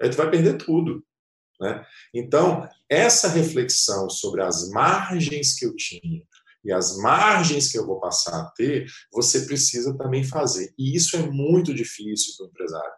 [0.00, 1.04] Aí tu vai perder tudo.
[1.60, 1.84] Né?
[2.14, 6.22] Então, essa reflexão sobre as margens que eu tinha
[6.66, 10.74] e as margens que eu vou passar a ter, você precisa também fazer.
[10.78, 12.92] E isso é muito difícil para o empresário.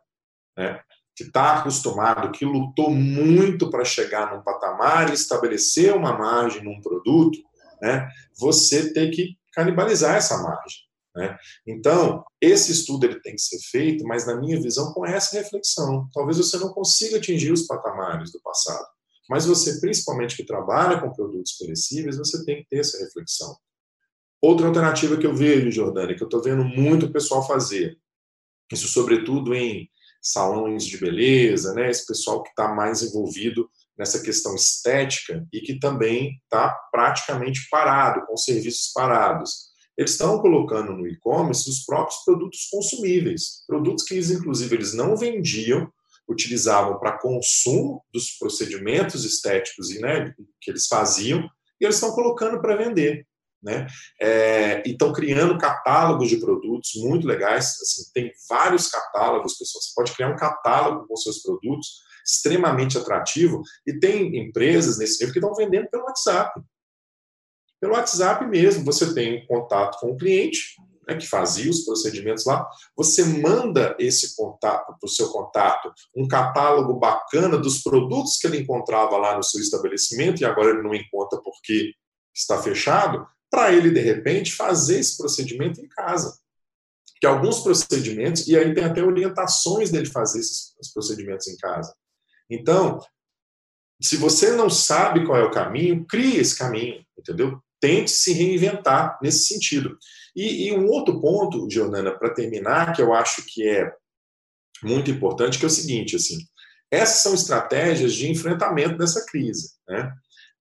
[0.57, 0.81] Né?
[1.19, 6.81] que está acostumado, que lutou muito para chegar num patamar e estabelecer uma margem num
[6.81, 7.41] produto,
[7.83, 10.79] né, você tem que canibalizar essa margem.
[11.17, 11.37] Né?
[11.67, 16.09] Então, esse estudo ele tem que ser feito, mas na minha visão, com essa reflexão.
[16.15, 18.87] Talvez você não consiga atingir os patamares do passado,
[19.29, 23.57] mas você, principalmente que trabalha com produtos perecíveis, você tem que ter essa reflexão.
[24.41, 27.99] Outra alternativa que eu vejo, Jordânia, que eu estou vendo muito o pessoal fazer,
[28.73, 29.89] isso sobretudo em
[30.23, 31.91] salões de beleza, né?
[31.91, 38.25] Esse pessoal que está mais envolvido nessa questão estética e que também está praticamente parado,
[38.27, 39.69] com serviços parados.
[39.97, 45.17] Eles estão colocando no e-commerce os próprios produtos consumíveis, produtos que eles, inclusive, eles não
[45.17, 45.91] vendiam,
[46.29, 51.49] utilizavam para consumo dos procedimentos estéticos e, né, que eles faziam,
[51.81, 53.27] e eles estão colocando para vender.
[53.61, 53.87] Né?
[54.21, 57.77] É, e estão criando catálogos de produtos muito legais.
[57.81, 59.83] Assim, tem vários catálogos, pessoal.
[59.83, 63.63] Você pode criar um catálogo com seus produtos extremamente atrativo.
[63.87, 66.61] E tem empresas nesse nível que estão vendendo pelo WhatsApp.
[67.81, 70.77] Pelo WhatsApp mesmo, você tem contato com o cliente,
[71.09, 76.29] né, que fazia os procedimentos lá, você manda esse contato para o seu contato, um
[76.29, 80.95] catálogo bacana dos produtos que ele encontrava lá no seu estabelecimento, e agora ele não
[80.95, 81.95] encontra porque
[82.35, 86.39] está fechado, para ele, de repente, fazer esse procedimento em casa.
[87.19, 91.95] Que alguns procedimentos, e aí tem até orientações dele fazer esses procedimentos em casa.
[92.51, 93.01] Então,
[94.01, 97.61] se você não sabe qual é o caminho, crie esse caminho, entendeu?
[97.81, 99.99] Tente se reinventar nesse sentido.
[100.39, 103.93] E, e um outro ponto, Jonana, para terminar, que eu acho que é
[104.85, 106.39] muito importante, que é o seguinte, assim,
[106.89, 109.73] essas são estratégias de enfrentamento dessa crise.
[109.89, 110.13] Né?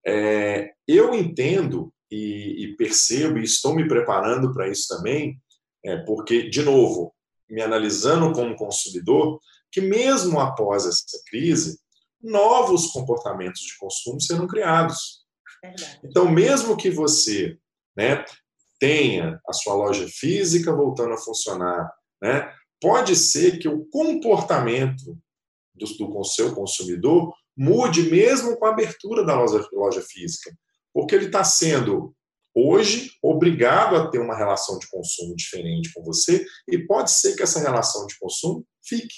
[0.03, 5.39] É, eu entendo e, e, percebo e estou me preparando para isso também,
[5.85, 7.13] é, porque, de novo,
[7.47, 9.39] me analisando como consumidor,
[9.71, 11.79] que mesmo após essa crise,
[12.19, 15.23] novos comportamentos de consumo serão criados.
[16.03, 17.59] Então, mesmo que você
[17.95, 18.25] né,
[18.79, 25.17] tenha a sua loja física voltando a funcionar, né, pode ser que o comportamento
[25.73, 30.55] do, do seu consumidor mude mesmo com a abertura da loja, loja física,
[30.93, 32.15] porque ele está sendo
[32.55, 37.43] hoje obrigado a ter uma relação de consumo diferente com você e pode ser que
[37.43, 39.15] essa relação de consumo fique,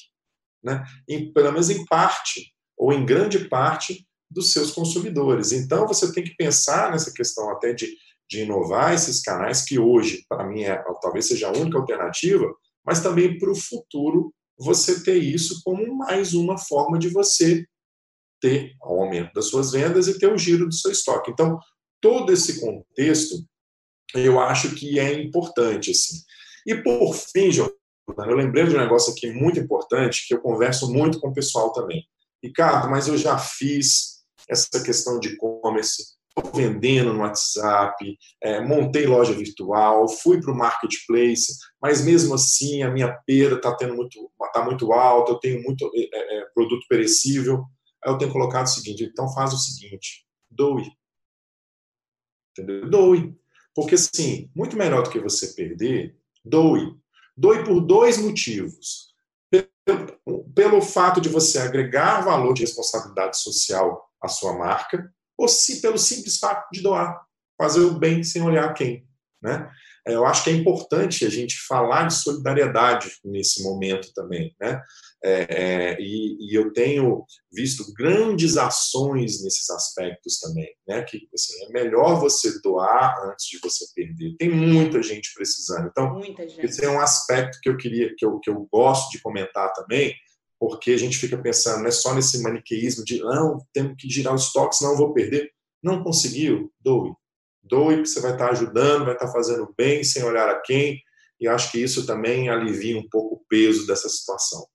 [0.61, 0.83] né?
[1.07, 5.51] Em, pelo menos em parte ou em grande parte dos seus consumidores.
[5.51, 7.87] Então você tem que pensar nessa questão até de,
[8.29, 12.45] de inovar esses canais que hoje para mim é talvez seja a única alternativa,
[12.85, 17.65] mas também para o futuro você ter isso como mais uma forma de você
[18.41, 21.31] ter o aumento das suas vendas e ter o giro do seu estoque.
[21.31, 21.57] Então,
[22.01, 23.35] todo esse contexto,
[24.13, 25.91] eu acho que é importante.
[25.91, 26.17] Assim.
[26.65, 27.73] E, por fim, Giovana,
[28.27, 31.71] eu lembrei de um negócio aqui muito importante que eu converso muito com o pessoal
[31.71, 32.05] também.
[32.43, 36.18] Ricardo, mas eu já fiz essa questão de e-commerce,
[36.53, 42.91] vendendo no WhatsApp, é, montei loja virtual, fui para o marketplace, mas mesmo assim a
[42.91, 46.85] minha perda está tendo muito, tá muito alta, eu tenho muito é, é, é, produto
[46.89, 47.63] perecível.
[48.03, 50.85] Aí eu tenho colocado o seguinte: então faz o seguinte, doe.
[52.51, 52.89] Entendeu?
[52.89, 53.39] Doe.
[53.75, 56.93] Porque, assim, muito melhor do que você perder, doe.
[57.35, 59.09] Doe por dois motivos.
[59.85, 65.81] Pelo, pelo fato de você agregar valor de responsabilidade social à sua marca, ou se
[65.81, 67.17] pelo simples fato de doar,
[67.57, 69.07] fazer o bem sem olhar quem.
[69.41, 69.71] Né?
[70.05, 74.53] É, eu acho que é importante a gente falar de solidariedade nesse momento também.
[74.59, 74.81] Né?
[75.23, 80.69] É, é, e, e, eu tenho visto grandes ações nesses aspectos também.
[80.85, 81.01] Né?
[81.03, 84.35] Que assim, é melhor você doar antes de você perder.
[84.37, 85.87] Tem muita gente precisando.
[85.87, 86.65] Então, gente.
[86.65, 90.13] esse é um aspecto que eu queria, que eu, que eu gosto de comentar também,
[90.59, 94.35] porque a gente fica pensando, não é só nesse maniqueísmo de não, temos que girar
[94.35, 95.51] os estoques, não vou perder.
[95.81, 96.71] Não conseguiu?
[96.81, 97.13] Doe.
[97.63, 101.01] Doe, que você vai estar ajudando, vai estar fazendo bem, sem olhar a quem,
[101.39, 104.67] e acho que isso também alivia um pouco o peso dessa situação.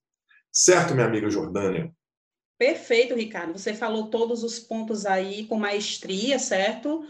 [0.51, 1.92] Certo, minha amiga Jordânia?
[2.59, 3.59] Perfeito, Ricardo.
[3.59, 7.05] Você falou todos os pontos aí com maestria, certo?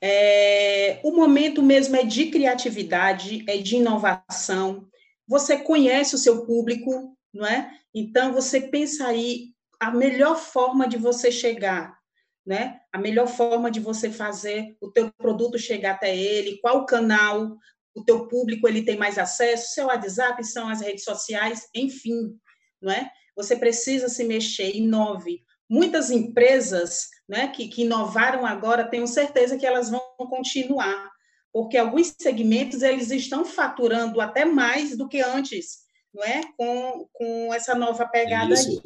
[0.00, 4.88] É, o momento mesmo é de criatividade, é de inovação.
[5.28, 7.70] Você conhece o seu público, não é?
[7.98, 11.96] Então, você pensa aí a melhor forma de você chegar,
[12.44, 12.78] né?
[12.92, 17.56] A melhor forma de você fazer o teu produto chegar até ele, qual canal
[17.94, 22.38] o teu público ele tem mais acesso, seu WhatsApp, são as redes sociais, enfim,
[22.82, 23.10] não é?
[23.34, 25.42] Você precisa se mexer, inove.
[25.66, 31.10] Muitas empresas né, que, que inovaram agora, tenho certeza que elas vão continuar,
[31.50, 35.85] porque alguns segmentos eles estão faturando até mais do que antes,
[36.16, 36.40] não é?
[36.56, 38.70] Com, com essa nova pegada isso.
[38.70, 38.80] aí.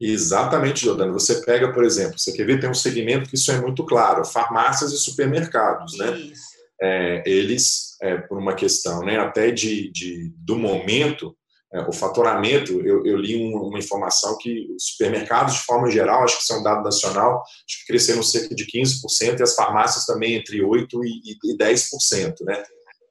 [0.00, 1.12] Exatamente, Jordana.
[1.12, 4.24] Você pega, por exemplo, você quer ver, tem um segmento que isso é muito claro,
[4.24, 6.32] farmácias e supermercados, né?
[6.82, 11.34] É, eles, é, por uma questão né, até de, de do momento,
[11.72, 16.24] é, o faturamento, eu, eu li uma, uma, informação que os supermercados, de forma geral,
[16.24, 19.54] acho que são é um dado nacional, acho que cresceram cerca de 15%, e as
[19.54, 22.62] farmácias também entre 8% e, e 10%, né?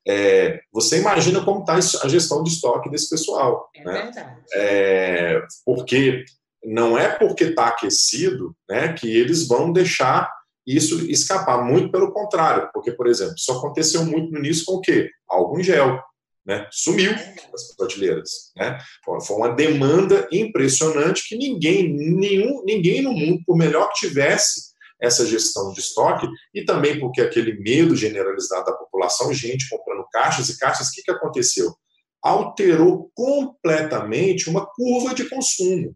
[0.07, 3.69] É, você imagina como está a gestão de estoque desse pessoal.
[3.75, 3.93] É né?
[4.03, 4.41] verdade.
[4.53, 6.25] É, porque
[6.63, 10.29] não é porque está aquecido né, que eles vão deixar
[10.65, 11.63] isso escapar.
[11.63, 15.09] Muito pelo contrário, porque, por exemplo, isso aconteceu muito no início com o quê?
[15.27, 15.99] Algum gel.
[16.45, 16.67] Né?
[16.71, 17.13] Sumiu
[17.51, 18.51] das prateleiras.
[18.55, 18.77] Né?
[19.03, 24.72] Foi uma demanda impressionante que ninguém, nenhum, ninguém no mundo, por melhor que tivesse
[25.03, 30.47] essa gestão de estoque, e também porque aquele medo generalizado da população, gente comprando caixas
[30.49, 31.75] e caixas, o que, que aconteceu?
[32.21, 35.93] Alterou completamente uma curva de consumo,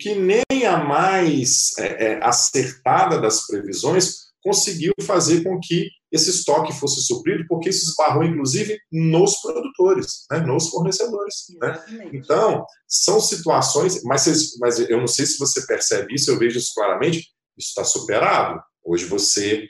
[0.00, 6.72] que nem a mais é, é, acertada das previsões conseguiu fazer com que esse estoque
[6.72, 11.34] fosse suprido, porque isso esbarrou, inclusive, nos produtores, né, nos fornecedores.
[11.60, 12.08] Né?
[12.12, 16.72] Então, são situações, mas, mas eu não sei se você percebe isso, eu vejo isso
[16.74, 17.28] claramente,
[17.58, 18.62] isso está superado.
[18.84, 19.66] Hoje você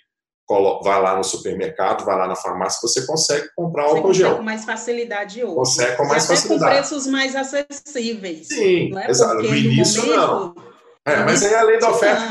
[0.83, 4.37] vai lá no supermercado, vai lá na farmácia, você consegue comprar você álcool gel.
[4.37, 5.55] com mais facilidade hoje.
[5.55, 6.61] Consegue com mais e facilidade.
[6.61, 8.49] com preços mais acessíveis.
[8.49, 9.11] Sim, é?
[9.11, 9.43] exato.
[9.43, 10.69] No início, no momento, não.
[11.05, 12.23] É, mas aí é a lei da oferta.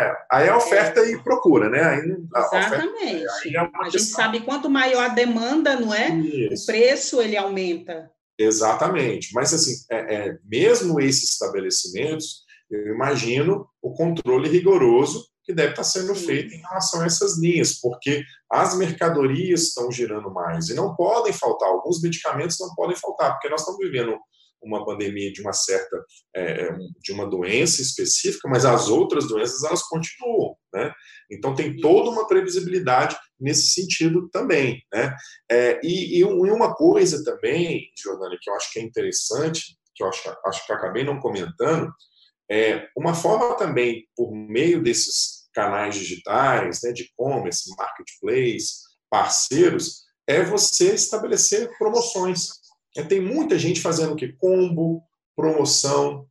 [0.00, 1.12] É, aí é oferta é.
[1.12, 1.80] e procura, né?
[1.80, 3.24] Aí, Exatamente.
[3.24, 6.10] Oferta, aí é a gente sabe quanto maior a demanda, não é?
[6.10, 6.64] Isso.
[6.64, 8.10] O preço ele aumenta.
[8.38, 9.30] Exatamente.
[9.32, 15.84] Mas assim, é, é, mesmo esses estabelecimentos, eu imagino o controle rigoroso que deve estar
[15.84, 20.96] sendo feito em relação a essas linhas, porque as mercadorias estão girando mais e não
[20.96, 24.18] podem faltar, alguns medicamentos não podem faltar, porque nós estamos vivendo
[24.60, 26.04] uma pandemia de uma certa
[26.34, 30.92] é, é, de uma doença específica, mas as outras doenças elas continuam, né?
[31.30, 35.14] Então tem toda uma previsibilidade nesse sentido também, né?
[35.50, 40.08] É, e, e, uma coisa também, Jordânia, que eu acho que é interessante, que eu
[40.08, 41.92] acho, acho que eu acabei não comentando,
[42.50, 50.42] é uma forma também por meio desses canais digitais, né, de e-commerce, marketplace, parceiros, é
[50.42, 52.50] você estabelecer promoções.
[52.96, 54.32] É, tem muita gente fazendo que?
[54.34, 55.02] Combo,
[55.34, 56.26] promoção,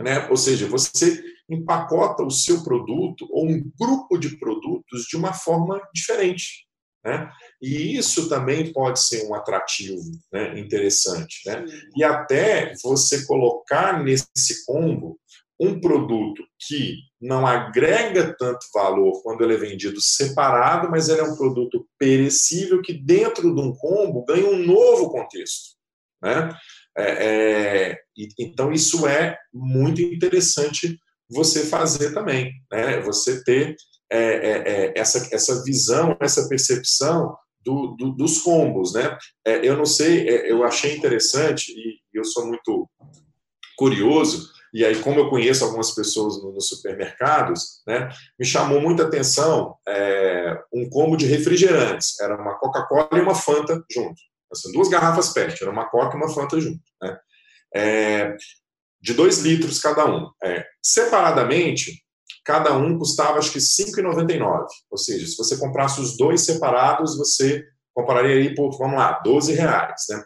[0.00, 0.28] né?
[0.28, 5.80] Ou seja, você empacota o seu produto ou um grupo de produtos de uma forma
[5.94, 6.65] diferente.
[7.06, 7.30] Né?
[7.62, 10.02] E isso também pode ser um atrativo
[10.32, 10.58] né?
[10.58, 11.40] interessante.
[11.46, 11.64] Né?
[11.96, 15.16] E até você colocar nesse combo
[15.58, 21.24] um produto que não agrega tanto valor quando ele é vendido separado, mas ele é
[21.24, 25.76] um produto perecível que dentro de um combo ganha um novo contexto.
[26.20, 26.50] Né?
[26.98, 27.98] É, é,
[28.36, 30.98] então, isso é muito interessante
[31.30, 33.00] você fazer também, né?
[33.00, 33.76] você ter
[34.10, 38.94] é, é, é essa, essa visão, essa percepção do, do, dos combos.
[38.94, 39.16] Né?
[39.44, 42.88] É, eu não sei, eu achei interessante, e eu sou muito
[43.76, 49.04] curioso, e aí, como eu conheço algumas pessoas nos no supermercados, né, me chamou muita
[49.04, 49.74] atenção
[50.70, 52.20] um combo de refrigerantes.
[52.20, 54.20] Era uma Coca-Cola e uma Fanta junto.
[54.72, 56.82] Duas garrafas PET, era uma Coca e uma Fanta junto.
[57.00, 57.18] Né?
[57.74, 58.36] É,
[59.00, 60.30] de dois litros cada um.
[60.42, 62.02] É, separadamente,
[62.46, 64.66] cada um custava acho que R$ 5,99.
[64.88, 69.52] Ou seja, se você comprasse os dois separados, você compraria aí por, vamos lá, 12
[69.52, 70.02] reais.
[70.08, 70.22] Né?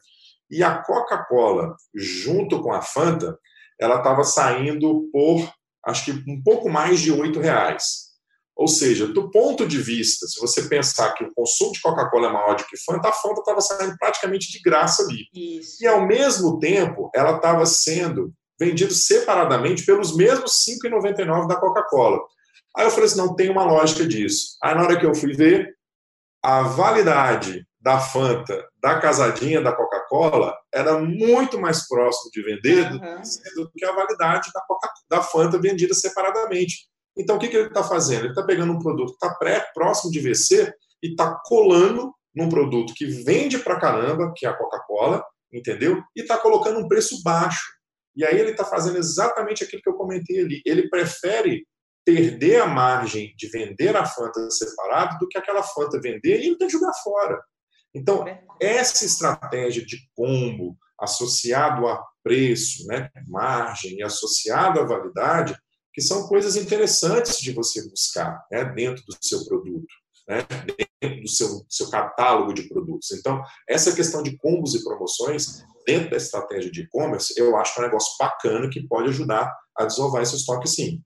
[0.50, 3.38] E a Coca-Cola, junto com a Fanta,
[3.80, 5.50] ela estava saindo por
[5.86, 8.10] acho que um pouco mais de R$ reais.
[8.54, 12.32] Ou seja, do ponto de vista, se você pensar que o consumo de Coca-Cola é
[12.32, 15.24] maior do que Fanta, a Fanta estava saindo praticamente de graça ali.
[15.32, 15.82] Isso.
[15.82, 22.20] E, ao mesmo tempo, ela estava sendo vendida separadamente pelos mesmos R$ 5,99 da Coca-Cola.
[22.76, 24.56] Aí eu falei assim, não tem uma lógica disso.
[24.62, 25.74] Aí, na hora que eu fui ver,
[26.42, 33.22] a validade da Fanta, da casadinha da Coca-Cola, era muito mais próximo de vender uhum.
[33.56, 36.88] do que a validade da, Coca da Fanta vendida separadamente.
[37.16, 38.20] Então, o que, que ele está fazendo?
[38.20, 42.92] Ele está pegando um produto que está próximo de vencer e está colando num produto
[42.94, 46.02] que vende para caramba, que é a Coca-Cola, entendeu?
[46.14, 47.79] E está colocando um preço baixo.
[48.20, 50.60] E aí ele está fazendo exatamente aquilo que eu comentei ali.
[50.66, 51.66] Ele prefere
[52.04, 56.58] perder a margem de vender a Fanta separado do que aquela Fanta vender e ele
[56.58, 57.42] tem que jogar fora.
[57.94, 58.26] Então,
[58.60, 65.56] essa estratégia de combo associado a preço, né, margem e associado à validade,
[65.94, 69.92] que são coisas interessantes de você buscar né, dentro do seu produto,
[70.28, 70.46] né,
[71.00, 73.12] dentro do seu, seu catálogo de produtos.
[73.12, 77.80] Então, essa questão de combos e promoções dentro da estratégia de e-commerce, eu acho que
[77.80, 81.02] é um negócio bacana que pode ajudar a desovar esse estoque sim.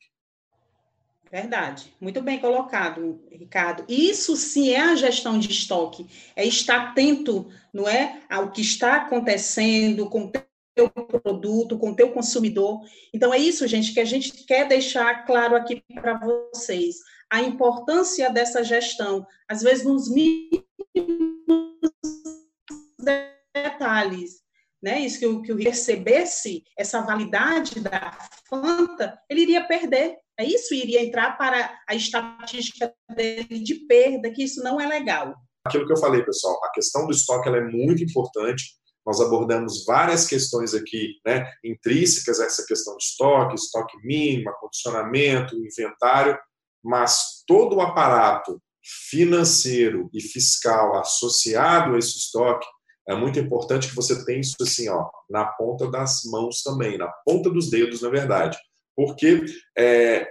[1.31, 3.85] Verdade, muito bem colocado, Ricardo.
[3.89, 6.07] Isso sim é a gestão de estoque,
[6.37, 10.31] é estar atento, não é, ao que está acontecendo com
[10.75, 12.83] teu produto, com o teu consumidor.
[13.13, 16.97] Então, é isso, gente, que a gente quer deixar claro aqui para vocês.
[17.29, 20.65] A importância dessa gestão, às vezes nos mínimos
[23.53, 24.44] detalhes,
[24.85, 25.01] né?
[25.01, 28.17] Isso que o, que o recebesse essa validade da
[28.49, 30.17] Fanta, ele iria perder.
[30.39, 35.35] É isso iria entrar para a estatística dele de perda, que isso não é legal.
[35.67, 38.65] Aquilo que eu falei, pessoal, a questão do estoque ela é muito importante
[39.07, 46.39] nós abordamos várias questões aqui, né, intrínsecas essa questão de estoque, estoque mínimo, condicionamento, inventário,
[46.83, 48.61] mas todo o aparato
[49.11, 52.67] financeiro e fiscal associado a esse estoque,
[53.07, 57.09] é muito importante que você tenha isso assim, ó, na ponta das mãos também, na
[57.25, 58.59] ponta dos dedos, na verdade.
[58.97, 59.45] Porque
[59.77, 60.29] é,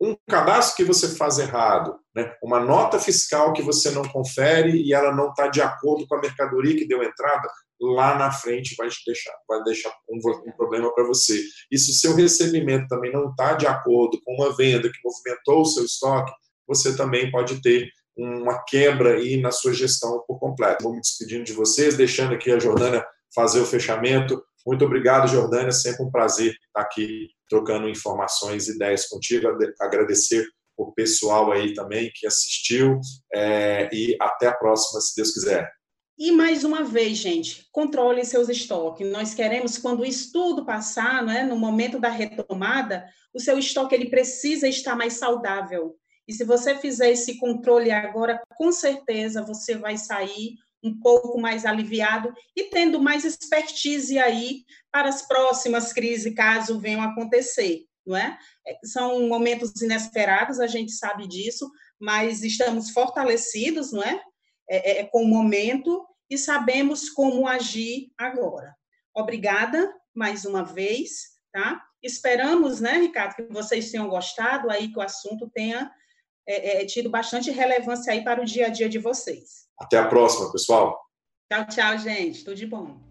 [0.00, 2.32] um cadastro que você faz errado, né?
[2.42, 6.20] uma nota fiscal que você não confere e ela não está de acordo com a
[6.20, 7.48] mercadoria que deu entrada,
[7.80, 11.42] lá na frente vai te deixar, vai deixar um, um problema para você.
[11.70, 15.62] E se o seu recebimento também não está de acordo com uma venda que movimentou
[15.62, 16.32] o seu estoque,
[16.66, 20.82] você também pode ter uma quebra aí na sua gestão por completo.
[20.82, 24.42] Vou me despedindo de vocês, deixando aqui a Jordânia fazer o fechamento.
[24.66, 25.70] Muito obrigado, Jordânia.
[25.70, 29.46] Sempre um prazer estar aqui trocando informações, ideias contigo.
[29.80, 30.46] Agradecer
[30.76, 33.00] o pessoal aí também que assistiu
[33.32, 35.70] é, e até a próxima, se Deus quiser.
[36.18, 39.06] E mais uma vez, gente, controle seus estoques.
[39.10, 43.04] Nós queremos, quando isso tudo passar, né, no momento da retomada,
[43.34, 45.94] o seu estoque ele precisa estar mais saudável.
[46.28, 51.64] E se você fizer esse controle agora, com certeza você vai sair um pouco mais
[51.64, 58.38] aliviado e tendo mais expertise aí para as próximas crises, caso venham acontecer, não é?
[58.66, 64.22] é são momentos inesperados, a gente sabe disso, mas estamos fortalecidos, não é?
[64.68, 68.74] É, é, é, com o momento e sabemos como agir agora.
[69.14, 71.80] Obrigada mais uma vez, tá?
[72.02, 75.90] Esperamos, né, Ricardo, que vocês tenham gostado aí, que o assunto tenha
[76.46, 79.66] é, é, tido bastante relevância aí para o dia a dia de vocês.
[79.78, 80.98] Até a próxima, pessoal.
[81.52, 82.44] Tchau, tchau, gente.
[82.44, 83.05] Tudo de bom.